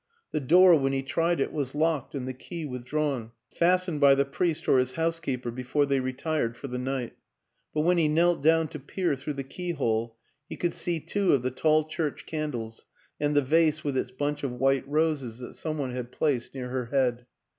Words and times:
The 0.31 0.39
door, 0.39 0.75
when 0.79 0.93
he 0.93 1.03
tried 1.03 1.39
it, 1.39 1.53
was 1.53 1.75
locked 1.75 2.15
and 2.15 2.27
the 2.27 2.33
key 2.33 2.65
withdrawn 2.65 3.33
fastened 3.51 4.01
by 4.01 4.15
the 4.15 4.25
priest 4.25 4.67
or 4.67 4.79
his 4.79 4.93
housekeeper 4.93 5.51
before 5.51 5.85
they 5.85 5.99
retired 5.99 6.57
for 6.57 6.67
the 6.67 6.79
night; 6.79 7.13
but 7.71 7.81
when 7.81 7.99
he 7.99 8.07
knelt 8.07 8.41
down 8.41 8.67
to 8.69 8.79
peer 8.79 9.15
through 9.15 9.33
the 9.35 9.43
keyhole 9.43 10.17
he 10.49 10.57
could 10.57 10.73
see 10.73 10.99
two 10.99 11.33
of 11.33 11.43
the 11.43 11.51
tall 11.51 11.83
church 11.85 12.25
candles 12.25 12.85
and 13.19 13.35
the 13.35 13.43
vase 13.43 13.83
with 13.83 13.95
its 13.95 14.09
bunch 14.09 14.41
of 14.43 14.53
white 14.53 14.87
roses 14.87 15.37
that 15.37 15.53
some 15.53 15.77
one 15.77 15.91
had 15.91 16.11
placed 16.11 16.55
near 16.55 16.69
her 16.69 16.87
head. 16.87 17.27